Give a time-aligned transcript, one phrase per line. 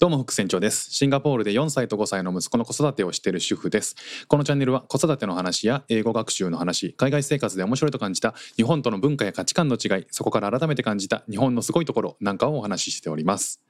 [0.00, 0.90] どうも副船長です。
[0.90, 3.96] シンガポールで4歳と5歳の息子の子育てをしている主婦です。
[4.28, 13.60] このチャンネルは子育ての話や英語学習の話海外生活で面白いと感じた日本との文化や価値観の違いそこから改めて感じた日本のすごいところなんかをお話ししております。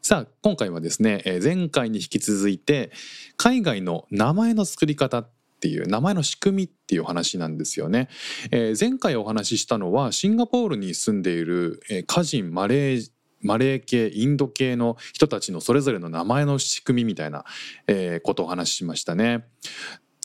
[0.00, 2.90] さあ今回はですねえ前回に引き続いて
[3.36, 5.30] 海外の名前の作り方っ
[5.60, 8.08] ていう名前の仕組みっていう話なんですよね、
[8.52, 13.10] えー前回お話ししたのはシンガポールに住んでいる、えー歌人マレー
[13.40, 17.44] マレー系インド系の人たちのそれぞれの名前の仕組みみたいな、
[17.86, 19.44] えーことをお話ししましたね。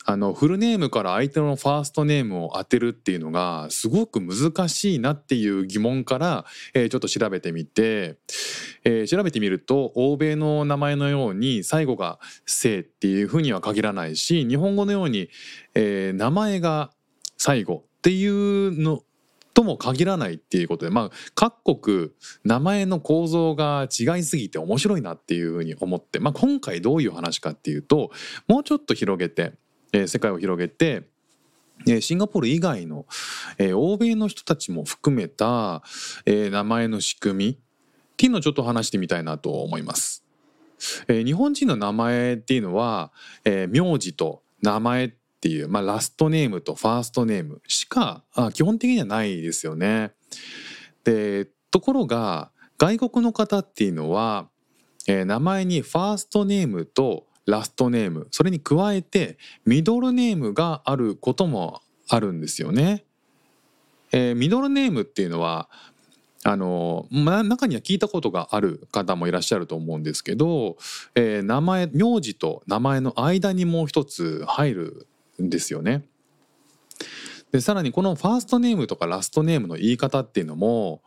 [0.06, 8.18] あのフルネームから相手のファーストネームを当てるっていうのがすごく難しいなっていう疑問から、えーちょっと調べてみて、
[8.84, 15.30] えー調べてみると欧米の名前のように最後が「姓」っていうふうには限らないし日本語のように、
[15.74, 16.90] えー名前が
[17.38, 19.02] 最後っていうの
[19.54, 22.10] とも限らないっていうことでまあ各国
[22.42, 28.10] 名前の構造が違いすぎて面白いなっていうふうに思って、まあ、今回どういう話かっていうと
[28.48, 29.52] もうちょっと広げて、
[29.92, 31.04] えー世界を広げて
[31.86, 33.06] えーシンガポール以外の、
[33.58, 35.82] えー欧米の人たちも含めた、
[36.26, 37.56] え名前の仕組みっ
[38.16, 40.24] ていうのをちょっと話してみたいなと思います。
[41.08, 43.12] え日本人の名前っていうのは、
[43.44, 45.12] え名字と名前っ
[45.44, 50.12] ていう、まあ、ラストネームとファーストネームしかあ基本的にはないですよね。
[51.04, 54.48] でところが外国の方っていうのは、
[55.06, 63.04] えー名前にファーストネームとラストネームそれに加えてミドルネームがあることもあるんですよね。
[64.12, 65.68] えーミドルネームっていうのは
[66.42, 70.78] あのま中には聞いたことがある方もいらっしゃると思うんですけど、
[71.14, 75.06] えー名前名字と名前の間にもう一つ入る
[75.42, 76.04] んですよね。
[77.52, 81.02] でさらにこのファーストネームとかラストネームの言い方っていうのも、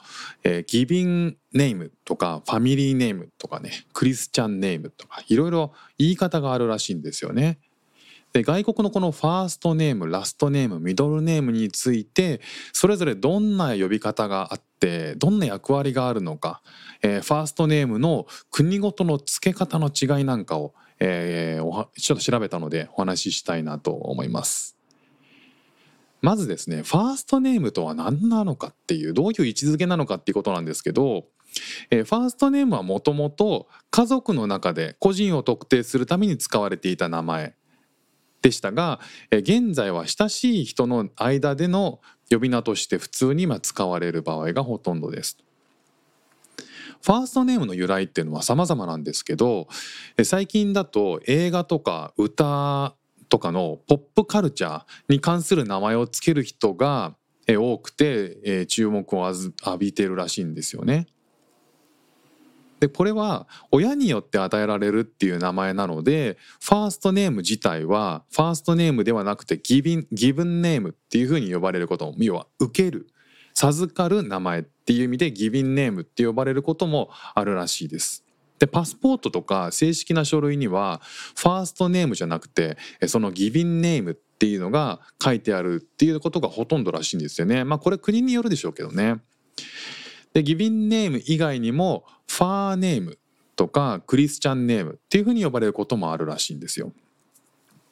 [0.45, 7.59] えーギビンネームとかファミリーネームとかねクリスチャンネームとかいろいろ言い方があるらしいんですよね。
[8.31, 12.39] で外国のこのファーストネームラストネームミドルネームについて
[12.71, 16.61] それぞれどんな呼び方があってどんな役割があるのか、
[17.01, 24.77] えーファーストネームの国ごとの付け方の違いなんかを、えーおはちょっと調べたのでお話ししたいなと思います。
[26.21, 31.25] まずですねファーストネームとは何なのかっていうどういう位置づけなのかっていうことなんですけど、
[31.91, 37.55] えーファーストネームはもともと家族の中で個人を特定するために使われていた名前
[38.41, 38.99] でしたが、
[39.31, 45.37] えー現在は親しい人の間での呼び名として普通にまあ使われる場合がほとんどです。
[47.03, 49.67] ファーストネームの由来っていうのは様々なんですけど
[50.23, 52.95] 最近だと映画とか歌
[53.29, 57.15] とかのポップカルチャーに関する名前をつける人が
[57.47, 61.07] 多くて注目を浴びてるらしいんですよね。
[62.79, 73.07] でこれは親によって与えられるっていう名前なのでファーストネーム自体はファーストネームではなくてギビンギブンネームっていうふうに呼ばれること要は受ける
[73.59, 78.23] 授かる名前っていう意味でギビンネームって呼ばれることもあるらしいです。
[78.59, 81.01] でパスポートとか正式な書類には
[81.35, 87.63] ファーストネームじゃなくてそのギビンネームっていうのが書いてあるっていうことがほとんどらしいんですよね。
[87.63, 89.15] まあこれ国によるでしょうけどね。
[90.33, 93.17] でギビンネーム以外にもファーネーム
[93.55, 96.93] とかクリスチャンネームっていうふうに呼ばれることもあるらしいんですよ。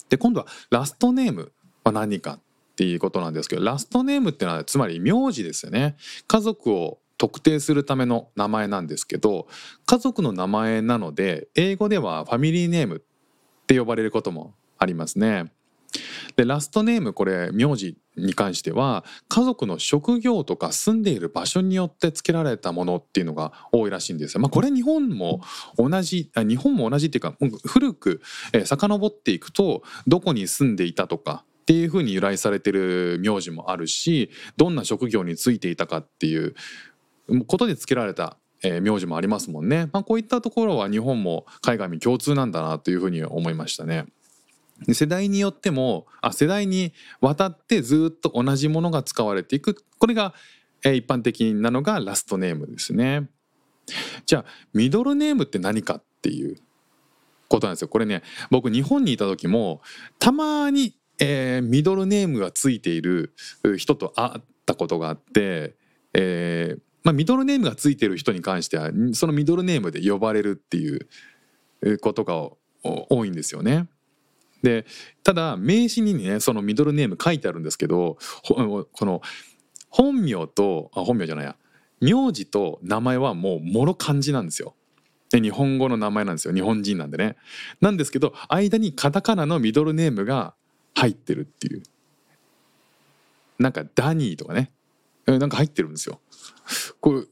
[0.09, 1.51] で今度はラストネーム
[1.83, 2.39] は何か
[2.75, 5.95] ていうことなんですけどラストネームっていうのはつまり名字ですよね。
[6.27, 9.47] 家族を特定するための名前なんですけど
[9.85, 15.51] 家族の名前なので英語ではファミリーネームって呼ばれることもありますね。
[16.35, 24.41] でラストネームこれ名字に関しては家族の職業とか住んでいる場所によって付けられたものっていうのが多いらしいんですよ。
[24.41, 25.41] まあ、これ日本も
[25.77, 28.21] 同じ日本も同じっていうか古く
[28.65, 36.53] 遡っていくとどこに住んでいたとかっていうふうに由来されてる名字もあるしどんな職業に就いていたかっていう
[37.47, 39.89] ことで付けられたえ名字もありますもんね。
[39.91, 44.05] まあ、こういったところは日本も海外に共通なんだなというふうに思いましたね。
[44.85, 50.33] で世代によってもあ世代にわたってずっと同じものが使われていくこれが、
[50.83, 53.27] え一般的なのがラストネームですね。
[54.25, 56.57] じゃあミドルネームって何かっていう
[57.47, 57.87] ことなんですよ。
[57.87, 58.21] これね
[58.51, 59.81] 僕日本にいた時も
[60.19, 63.33] たまに、えーミドルネームがついている
[63.77, 65.75] 人と会ったことがあって、
[66.13, 71.07] えーまあ、ミドルネームがついている人に関してはそのミドルネームで呼ばれるっていう
[71.99, 72.49] ことが
[72.83, 73.87] 多いんですよね。
[74.63, 74.85] で
[75.23, 79.21] ただ名刺にねそのミドルネーム書いてあるんですけどこの
[79.89, 81.55] 本名とあ本名じゃないや
[82.01, 84.75] 名字と名前はもうもろ漢字なんですよ。
[85.29, 87.35] で日本語の名前なんですよ日本人なんでね
[87.81, 90.55] なんですけど間にカタカナのミドルネームが
[90.95, 91.83] 入ってるっていう。
[93.59, 94.71] なんかダニーとかね。
[95.25, 96.19] なんか入ってるんですよ。
[96.99, 97.23] これ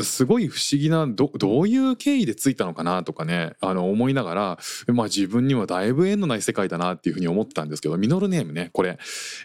[0.00, 4.58] すごい不思議などどういう経緯でついたのかなとかねあの思いながら、
[4.88, 8.98] まあ、自分にはだいぶ縁のない世界だなっていうふうに思ったんですけどミドルネームねこれ、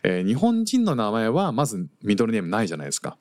[0.03, 3.17] えー、日本人の名前はまずミドルネームないじゃないですか。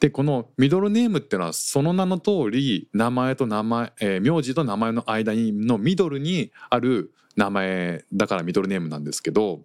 [0.00, 9.60] でこのミドルネームっていうのはその名の通り名前と名前、えー、名字と名前の間にのミドルにある名前だからミドルネームなんですけど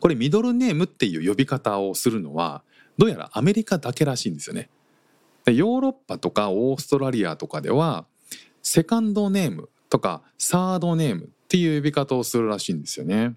[0.00, 2.62] これミドルネームっていう呼び方をするのは
[2.98, 4.68] どうやらアメリカだけらしいんですよね。
[5.44, 8.06] でヨーロッパとかオーストラリアとかでは
[8.62, 13.34] セカンドネームとかサードネームっていう呼び方をするらしいんですよね。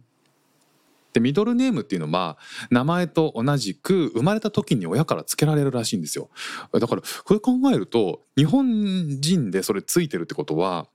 [1.13, 2.37] でミドルネームっていうのは
[2.69, 6.29] 名前と同じく生まれた時に親から付けられるらしいんですよ
[6.71, 10.87] だからこれ考えると日本人でそれついてるってことは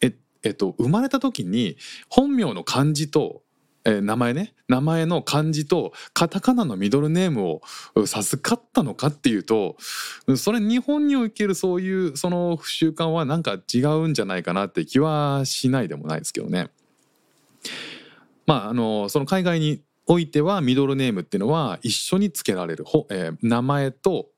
[0.00, 1.76] ええっと生まれた時に
[2.08, 3.42] 本名の漢字と
[3.84, 7.62] えー、名前ね名前の漢字とカタカナのミドルネームを
[8.06, 9.76] 授かったのかっていうと
[10.36, 16.70] それ日本におけるそういうその習慣はなんか違うんじゃないかなって気はしないでもないですけどね。
[18.46, 24.28] まあ、あのその海外においてはミドルネームっていうのは一緒に付けられる、えー、名前と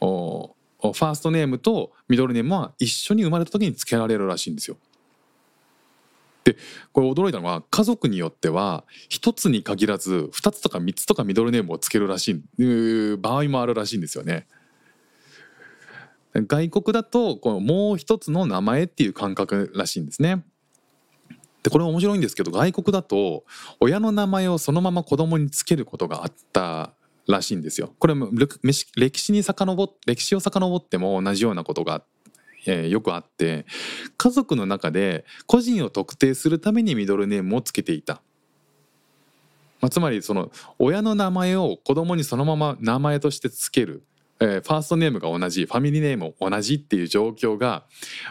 [0.00, 4.76] おファーストネームとミドルネームは一緒に生まれた時に付けられるらしいんですよ。
[6.44, 6.56] で
[6.92, 14.46] これ驚いたのは家族によっては1つに限らず2つとか3つとかミドルネームを付けるらしい場合もあるらしいんですよね。
[16.34, 20.44] 外国だとこのもう一つの名前っていう感覚らしいんですね。
[21.66, 23.44] でこれ面白いんですけど外国だと
[23.80, 26.92] 親の名前をそのまま子供につけることがあった
[27.26, 27.92] らしいんですよ。
[27.98, 28.30] これも
[28.96, 32.04] 歴史に遡歴史を遡っても同じようなことが
[32.68, 33.64] えー、よくあって
[34.16, 38.22] 家族の中で個人を特定するためにミドルネームをつけていた。
[39.80, 44.04] まあ、つまりその親の名前を子供にそのまま名前としてつける、
[44.40, 47.84] えー、ファーストネームが同じファミリーネームも同じっていう状況が、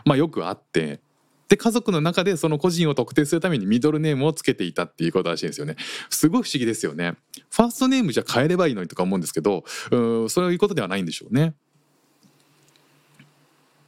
[0.06, 1.02] まあ、よくあって
[1.48, 5.76] で家族の中でその個人を特定するためにミドルネームをつけていたっていうことらしいんですよね。
[6.10, 7.16] すごい不思議ですよね。
[7.52, 11.54] ファーストネームじゃ変えればいいのにとか思うんですけどうそういうことではないんでしょうね。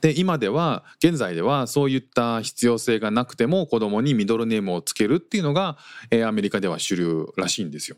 [0.02, 5.78] で今では現在ではそういった必要性がなくても子供にミドルネームをつけるっていうのが、
[6.12, 7.98] えー、アメリカでは主流らしいんですよ。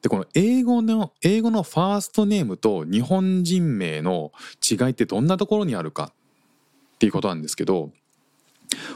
[0.00, 6.12] でこの英語の英語のファーストネームと日本人名の違いってどんなところにあるか
[7.04, 7.90] っていうことなんですけど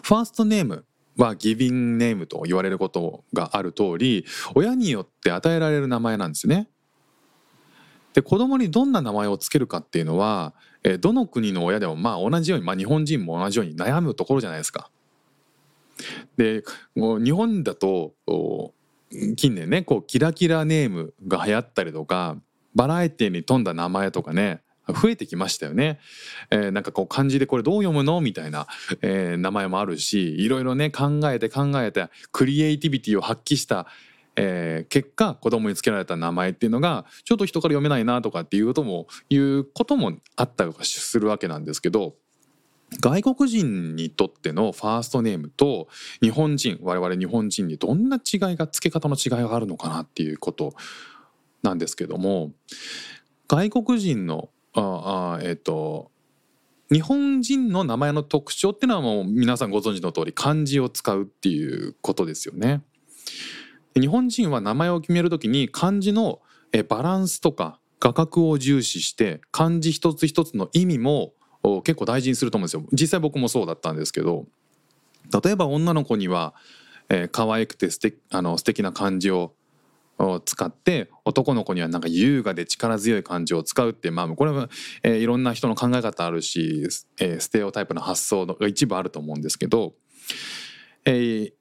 [0.03, 0.87] ファーストネーム
[1.19, 4.25] はギビングネームと言われることがある通り
[4.55, 6.69] 親によって与えられる名前なんですね。
[8.15, 10.55] で子供にどんな名前を付けるかっていうのは、
[11.01, 14.91] どの国の親でもまあ同じように、まあ、日本人も同じように悩むところじゃないですか。
[16.37, 16.65] で
[16.97, 18.15] 日本だと
[19.37, 22.37] 近年ねこうキラキラネームが流行ったりとか
[22.75, 24.63] バラエティに富んだ名前とかね
[24.93, 25.99] 増えてきましたよね。
[26.51, 28.21] えー、なんかこう漢字でこれどう読むの？
[28.21, 28.67] みたいな、
[29.03, 33.87] えー、名前もあるしいろいろね考えて考えてクリエイティビティを発揮した、
[34.37, 42.15] えー、結果子供につけられた名前っていうのがちょっと人から読めないなとかっていうこともいうこともあったりするわけなんですけど。
[43.03, 45.89] 外国人にとってのファーストネームと
[46.23, 50.73] 日本人我々日本人にどんな違いが付け方の違いがあるのかなっていうこと
[51.63, 52.53] なんですけども
[53.47, 54.49] 外国人の
[54.81, 56.11] ああえっ、ー、と
[56.91, 62.83] 日本人の名前の特徴っていうのはもう皆さんご存知の通り漢字を使うっていうことですよね。
[63.95, 66.41] 日本人は名前を決める時に漢字の
[66.89, 71.33] バランスとか画角を重視して漢字一つ一つの意味も
[71.85, 72.85] 結構大事にすると思うんですよ。
[72.93, 74.47] 実際僕もそうだったんですけど
[75.43, 76.55] 例えば女の子には、
[77.09, 79.55] えー、可愛くて素敵あの素敵な漢字を
[80.19, 84.69] を使って男の子にはなんか優雅で力強い感じを使うってまあこれは、
[85.03, 89.95] えー、いろんな人の考え方あるし、えー、ステレオタイプの発想が一部あると思うんですけど、
[91.05, 91.53] えー、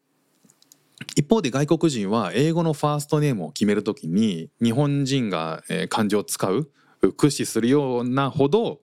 [1.16, 6.70] 一方で外国人は英語のファーストネームを決めるときに日本人が、えー、漢字を使う
[7.02, 8.80] 駆使するようなほど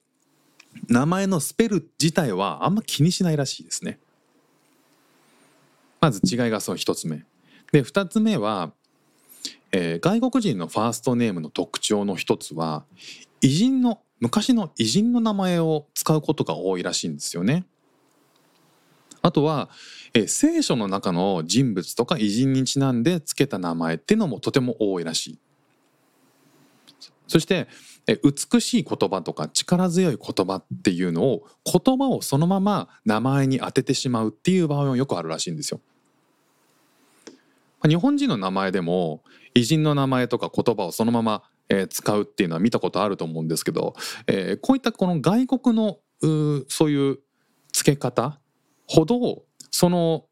[0.89, 3.99] 名前のスペル自体はあんま気にしないらしいですね。
[6.01, 7.25] まず違いがその一つ目。
[7.73, 8.73] で二つ目は
[9.77, 12.85] えー、外国人のファーストネームの特徴の一つは
[13.41, 17.67] 偉人の昔の偉人の名前を使うことが多いらしいんですよね。
[19.21, 19.69] あとは、
[20.15, 25.39] えー、聖書の中の人物とか偉人にちなんで付けた名前っていうのもとても多いらしい。
[27.27, 27.67] そして
[28.07, 35.81] え美しい言葉とか力強い言葉っていうのを言葉をそのまま名前に当ててしまうっていう場合もよくあるらしいんですよ。
[37.89, 39.23] 日本人の名前でも
[39.55, 43.95] 偉人の名前とか言葉をそのまま、え使うっていうのは見たことあると思うんですけど、
[44.27, 45.99] えー、こういったこの外国の
[46.69, 47.19] そういう
[47.73, 48.39] 付け方
[48.87, 50.27] ほどその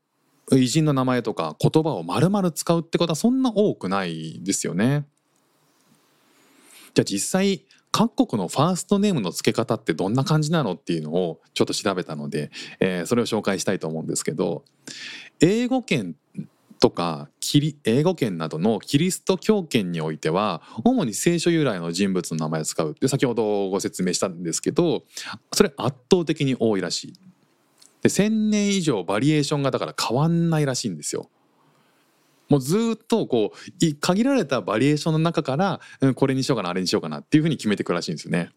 [0.50, 5.06] 偉人の名前とか言葉を丸々使うってことはそんな多くないですよね。
[6.94, 12.50] じゃあ実際各国のファーストネームの付け方ってどんな感じなのっていうのをちょっと調べたので、
[12.80, 14.64] えー、それを紹介したいと思うんですけど
[15.40, 16.16] 英語圏
[16.82, 17.28] とか
[17.84, 25.04] 英語圏などのキリスト教圏においては主に聖書由来の人物の名前を使うって先ほどご説明したんですけど
[25.52, 27.12] それ圧倒的に多いらしい。
[28.02, 31.30] で1,000年以上バリエーションがだから変わんないらしいんですよ。
[32.48, 35.80] もうずっとこう限られたバリエーションの中から、
[36.16, 38.50] これにしようかなあれにしようかなっていうふうに決めていくらしいんですよね。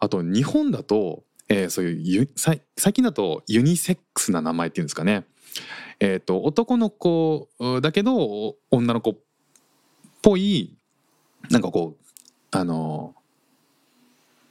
[0.00, 2.60] あと日本だと、えー、そういう最
[2.92, 5.26] 近だとユニセックスな名前っていうんですかね。
[6.00, 7.48] えーと、男の子
[7.82, 9.16] だけど女の子っ
[10.22, 10.76] ぽい
[11.50, 12.04] なんかこう
[12.50, 13.14] あの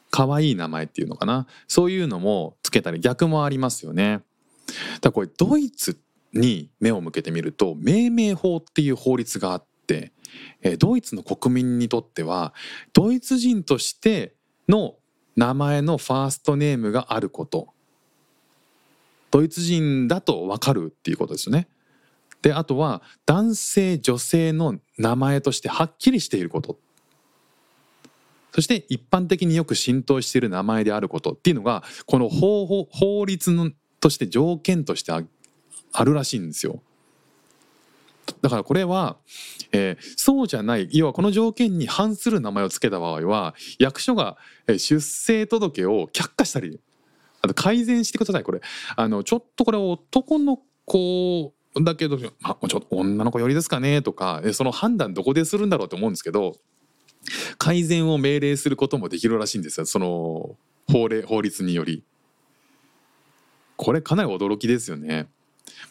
[0.09, 1.47] 可愛い名前っていうのかな？
[1.67, 4.21] そういうのもつけたり逆もありますよね。
[5.01, 5.99] だこれドイツ
[6.33, 10.11] に目を向けてみると命名法っていう法律があって、
[10.61, 12.53] えー、ドイツの国民にとっては
[12.93, 14.35] ドイツ人として
[14.67, 14.95] の
[15.35, 17.73] 名前のファーストネームがあること
[19.38, 21.67] ドイツ人だと分かるっていうことですよね。
[22.41, 26.79] であとは男性女性の名前としてはっきりしていること
[28.51, 36.82] そして一般的によく浸透している名前であることっていうのがこの法法律のとして条件としてあるらしいんですよ。
[38.41, 39.17] だからこれは、
[39.72, 46.79] えー、そうじゃない要はこの条件に反する名前を付けた場合は役所が出生届を却下したり
[47.41, 48.62] あと改善してくださいこれ
[48.96, 56.56] あのちょっとこれ男の子だけど、まあ、ちょっと女の子寄りですかねとかその判断どこでするんだろうと思うんですけど
[57.58, 60.56] 改善を命令することもできるらしいんですよその
[60.91, 62.03] 法令法律により。
[63.75, 65.27] これかなり驚きですよね。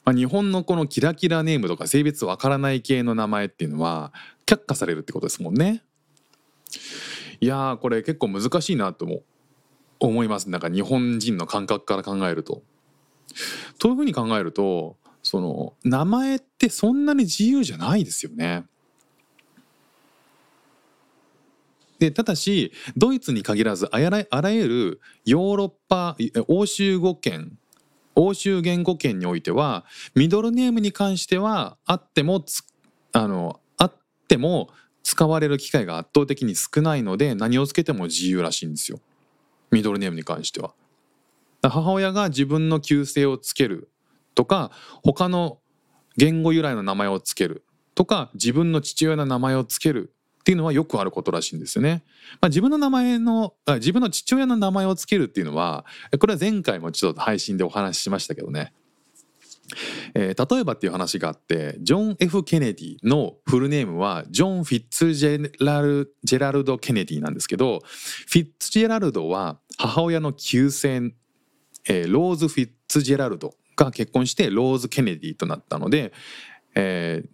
[0.05, 4.12] まあ、日本のこのキラキラネームとか性別わからない系の名前っていうのは
[4.47, 5.83] 却下されるってことですもんね。
[7.41, 9.23] いやこれ結構難しいなとも
[10.00, 12.62] 思いますなんか日本人の感覚から考えると。
[13.79, 18.65] というふうに考えるとその名前ってそんなに自由じゃないですよね。
[21.99, 27.59] でただしドイツに限らずあらあらゆるヨーロッパ欧州語圏
[28.15, 29.85] 欧州言語圏においては
[30.15, 32.45] ミドルネームに関してはあっても
[33.12, 33.95] あのあっ
[34.29, 34.69] ても
[35.03, 39.00] 使われる機会が圧倒的に少ないので何をつけても自由らしいんですよ。
[39.70, 40.73] ミドルネームに関しては。
[41.62, 43.88] 母親が自分の旧姓をつける
[44.35, 44.70] とか
[45.02, 45.58] 他の
[46.16, 52.04] 言語由来の名前をつけるとか自分の父親の名前をつけるっていうのはよくあることらしいんですよね。
[52.40, 55.85] まあ、自分の名前の自分の父親の名前をつけるっていうのは
[56.20, 58.73] これは前回もちょっと配信でお話ししましたけどね。
[60.14, 71.14] えー、例えばっていう話があってジョン・ F・ ケネディのフルネームはジョン・フィッツジェラルジェラルド・ケネディなんですけどフィッツジェラルドは母親の旧姓、
[71.88, 76.12] えー、ローズ・フィッツジェラルドが結婚してローズ・ケネディとなったので、
[76.75, 77.28] えー、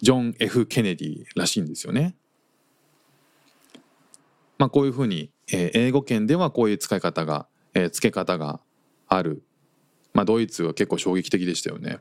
[0.00, 2.16] ジョン・ F・ ケネディらしいんですよね。
[4.58, 8.60] まあ、こういうふうに、えー、英語圏ではこういう使い方が、えー、付け方が
[9.08, 9.42] ある
[10.14, 11.98] まあ、ドイツは結構衝撃的でしたよね。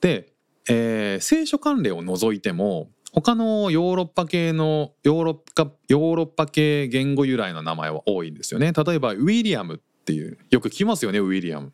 [0.00, 0.32] で、
[0.68, 8.72] えー、聖書関連を除いても他のヨーロッパ系のヨーロッパヨーロッパ系言語由来の名前は多いんですよね。
[8.72, 11.72] 例えばウィリアムっていうよく聞きますよねウィリアム。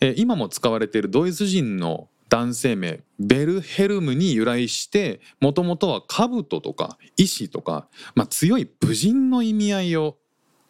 [0.00, 10.16] えー、今も使われているドイツ人の男性名ベルヘルムに由来してもともとは兜とか石とか、まあ、強い武人の意味合いを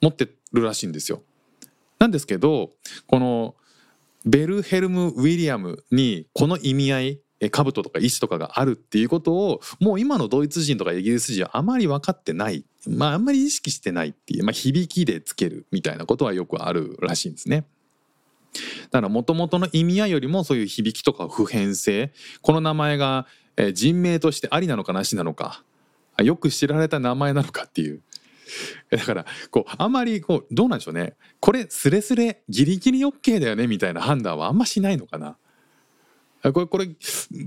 [0.03, 1.23] 持ってるらしいんですよ。
[2.07, 2.71] なんですけど
[3.07, 3.57] この
[4.25, 7.21] ベルヘルム・ウィリアムにこの意味合い
[7.51, 17.67] 兜とか石とかがあるっていうことをもう今のドイツ人とかイギリス人はあまり分かってないまああんまり意識してないっていう、まあ、響きでつけるみたいなことはよくあるらしいんですね。
[18.91, 23.27] だからもともとの意味合いよりもそういう響きとか普遍性この名前が
[23.75, 25.63] 人名としてありなのかなしなのか
[26.23, 28.01] よく知られた名前なのかっていう
[28.91, 31.17] だからこうあんまりこうどうなんでしょうね。
[31.41, 35.37] これスレスレギリギリ OK だよねみたいな判断はあんましないのかな。
[36.53, 36.89] これこれ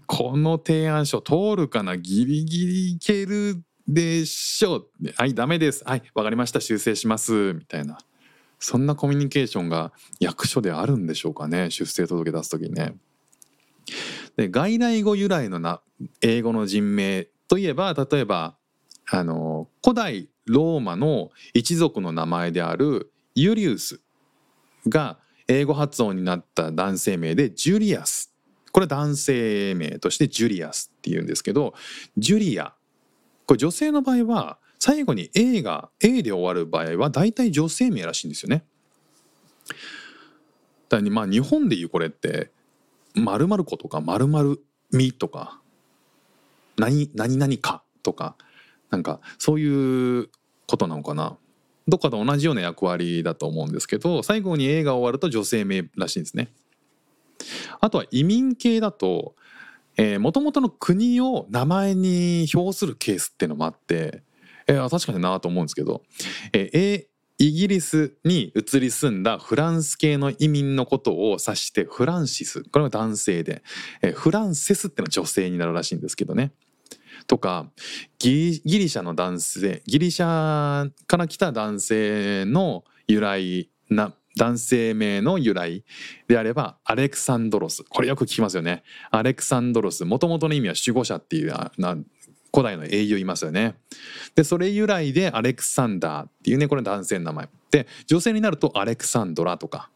[0.05, 1.97] この提案書通るかな？
[1.97, 4.87] ギリギリいけるでしょう。
[5.15, 5.83] はいダメです。
[5.85, 6.59] はいわかりました。
[6.59, 7.53] 修正します。
[7.53, 7.97] みたいな。
[8.59, 11.71] そんなコミュニケーションが役所であるんでしょうかね。
[11.71, 12.95] 出生届出す時にね。
[14.35, 15.81] で外来語由来のな
[16.21, 18.58] 英語の人名といえば例えば
[19.11, 24.01] あの古代ローマの一族の名前であるユリウス
[24.87, 28.33] が英語発音になった男性名でジュリアス
[28.71, 31.73] これ男性名としてジュリアスっていうんですけど
[32.17, 32.73] ジュリア
[33.45, 38.63] これ女性の場合は最後に A が A で終わる場合は大体女性名らしいんですよね。
[40.87, 42.51] だまあ日本でいうこれって
[43.15, 45.61] 〇〇子とか〇〇みとか
[46.77, 48.35] 何何々かとか
[48.89, 50.29] なんかそういう
[50.67, 51.37] ことなのかな
[51.87, 56.49] どっかと同じような役割だと思うんですけど最後に A が終わると女性名らしいんですね。
[57.79, 59.35] あとは移民系だと
[60.19, 64.23] もともとの国を名前に表するケースっていうのもあって、
[64.67, 66.03] えー、確かになと思うんですけど、
[66.53, 67.05] えー、
[67.37, 73.61] イギリスに移り住んだフランス系の移民のことを指してフランシスこれは男性で、
[74.01, 76.51] えー、フランセスっていうのは女性になるらしいんですけどね。
[77.27, 77.67] とか
[78.17, 85.83] ギリシャの男性ギリシャから来た男性の由来な男性名の由来
[86.27, 87.83] であればアレクサンドロス。
[87.83, 88.83] これよく聞きますよね。
[89.11, 90.05] アレクサンドロス。
[90.05, 91.97] もともとの意味は守護者っていうな
[92.53, 93.75] 古代の英雄いますよね。
[94.35, 97.49] でそれ由来でアレクサンダーっていうねこれ男性の名前。
[97.71, 99.89] で女性になるとアレクサンドラとか。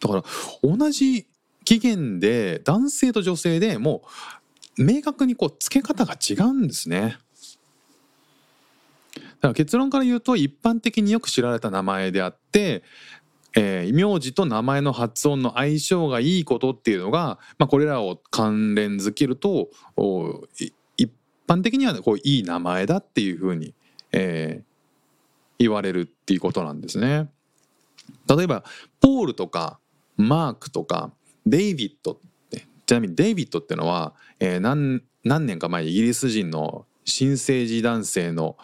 [0.00, 0.22] だから
[0.62, 1.26] 同じ
[1.64, 4.08] 起源で男性と女性でもう
[4.76, 7.16] 明確にこう付け方が違うんですね
[9.14, 12.82] だから結論から言うと一般的によく知られた名前であって、
[13.54, 19.68] えー、名字と名前の発音の相性がいいことっていうのが、まあ、これらを関連づけると
[20.96, 21.12] 一
[21.46, 23.74] 般的にはこういい名前だっていうふうに、
[24.12, 24.64] えー、
[25.58, 27.28] 言われるっていうことなんですね。
[28.28, 28.64] 例えば
[29.00, 29.78] ポールとか
[30.16, 31.12] マークとか
[31.46, 32.16] デイビッドっ
[32.50, 38.58] てちなみにデイビッドっていうのは、えー、何何年か前イギリス人の新生児男性の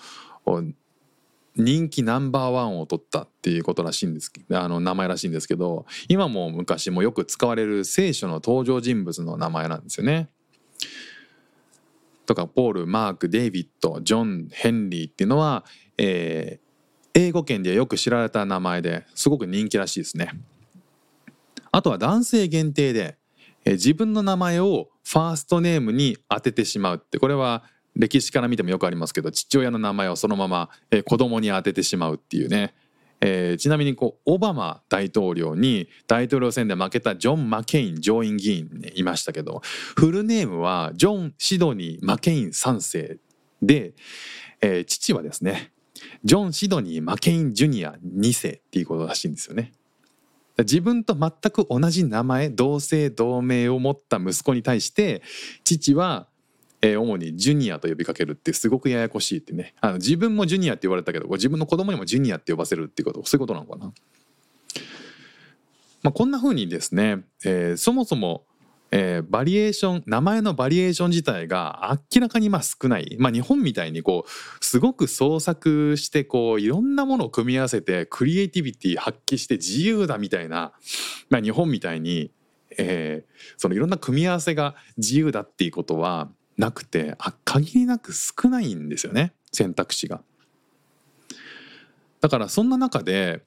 [1.57, 10.29] 人気ナンバーワンを取ったっていうことらしいんですあの名前らしいんですけど今も昔もよく使われる聖書の登場人物の名前なんですよね。
[12.27, 15.65] とかポールマークデイビッドジョンヘンリーっていうのは、
[15.97, 20.33] えー、英語圏でよく知られた名前ですごく人気らしいですね。
[21.73, 23.17] あとは男性限定で、
[23.65, 27.65] え、自分の名前をファーストネームに当ててしまうってこれは
[27.97, 32.75] 歴史から見てもよくありますけど父親の名前をそのまま、え、子供に当ててしまうっていうね、
[33.21, 43.19] えー、ちなみにこうオバマ大統領に大統領選で負けたジョン・マケイン上院議員、ね、いましたけどフルネームはジョン・シドニー・マケイン3世
[43.61, 43.93] で、
[44.61, 45.73] えー、父はですね
[46.25, 49.73] ジョン・シドニー・マケイン・ジュニア2世っていうことらしいんですよね。
[50.63, 55.23] 自分と全く同じ名前同姓同名を持った息子に対して
[55.65, 56.27] 父は
[56.83, 63.93] えー、主にジュニアと呼びかけるってすごくややこしいってねあの自分もジュニアって言われたけど自分の子供にもジュニアって呼ばせるっていうことそういうことなのかな。
[66.03, 68.45] まあ、こんなふうにですね、えー、そもそも、
[68.93, 80.73] えー、バリエーション名前のバリエーション自体が明らかにまあ少ない、まあ、日本みたいにこうすごく創作してこういろんなものを組み合わせてクリエイティビティ発揮して自由だみたいな、
[81.29, 82.33] まあ、日本みたいに、
[82.77, 90.23] えー、そのいろんな組み合わせが自由だっていうことはなくてあ限りなく少ないんですよね選択肢が。
[92.21, 93.43] だからそんな中で、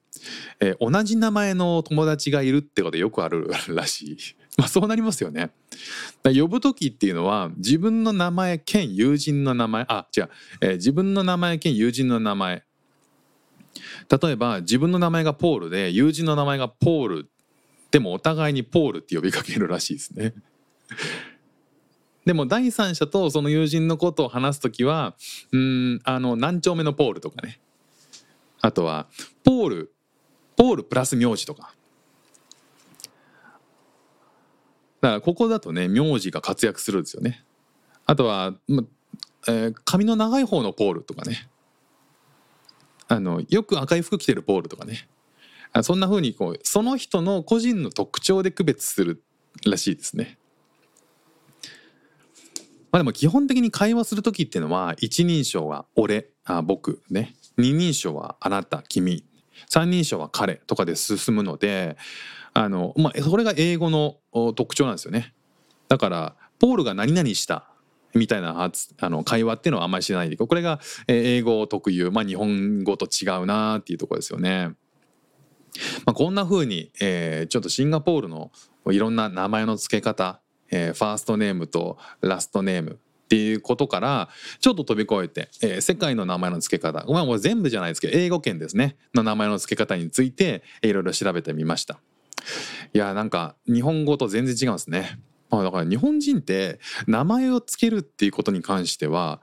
[0.58, 4.18] えー、同じ名前の友達がいるってことよくあるらしい。
[4.56, 5.50] まあそうなりますよね。
[6.24, 9.84] 呼ぶ時っていうのは自分の名前兼友人の名前。
[9.88, 12.64] あ違う、えー、自分の名前兼友人の名前。
[14.22, 17.30] 例えば自分の名前がポールで友人の名前がポール。
[17.90, 20.34] でもお互いにポールって呼びかけるらしいですね。
[22.24, 25.14] でも第三者とその友人のことを話す時は
[25.52, 27.60] うんあの何丁目のポールとかね。
[28.60, 29.08] あとは
[29.42, 29.94] ポール
[30.56, 31.74] ポールプラス名字とか。
[35.04, 37.44] だからここだとね名字が活躍するんですよね。
[38.06, 38.84] あとは、ま
[39.46, 41.46] えー、髪の長い方のポールとかね。
[43.08, 45.06] あのよく赤い服着てるポールとかね。
[45.82, 49.22] そんな風にこうその人の個人の特徴で区別する
[49.66, 50.38] らしいですね。
[52.90, 57.34] まあでも基本的に会話する時っていうのは一人称は俺あ僕ね。
[57.58, 59.22] 二人称はあなた君。
[59.68, 61.98] 三人称は彼とかで進むので
[62.54, 64.16] あの、まあ、それが英語の
[64.54, 65.34] 特徴なんですよね。
[65.88, 67.68] だからポールが何々した
[68.14, 74.74] みたいなあの会話っていうのはあんまり知らないでこれが英語特有、まあ、日本語と違うなっていうとこですよね。
[76.06, 78.52] まあ、こんな風に、えー、ちょっとシンガポールの
[78.86, 80.40] いろんな名前の付け方、
[80.70, 84.28] えー、ファーストネームとラストネームっていうことから
[84.60, 91.98] ちょっと飛び越えて、えー、世界の名前の付け方まあもう全部じゃないですけど英語圏ですねの名前の付け方についていろいろ調べてみました。
[92.92, 95.18] いやなんか日本語と全然違うんですね。
[95.50, 99.40] まあ、だから日本人って名前を付けるっていうことに関しては、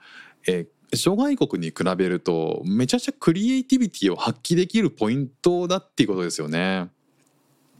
[0.48, 6.90] えー、諸外国に比べるとめちゃくちゃクリエイティビティを発揮できるポイントだっていうことですよね。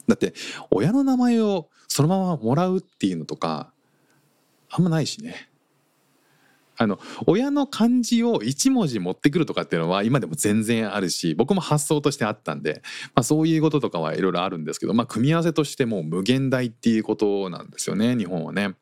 [0.08, 0.34] だって
[0.70, 3.72] 親の名前をそのままもらうっていうのとか
[4.70, 5.48] あんまないしね。
[6.82, 12.82] あの親の漢字を1文字持ってくるとかっていうのは今でも全然あるし僕も発想としてあったんで、
[13.14, 18.74] まあ、そういうこととかはいろいろあるんですけど、まあ、組み合わせとしてもう無限大っていうことなんですよね日本はね。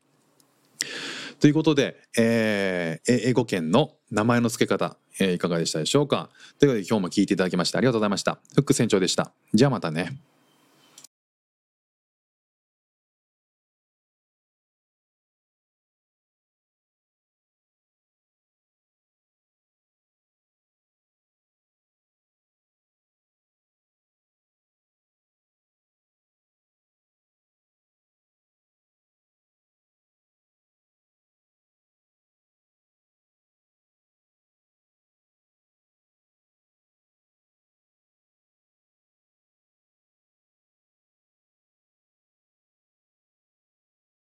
[1.40, 8.38] ということで、えー、英語圏の名前の付け方、えー、いかがでしたでしょうかということで今日も聞いていただきましてありがとうございました。
[8.54, 9.32] フック船長でした。
[9.54, 10.18] じゃあまたね。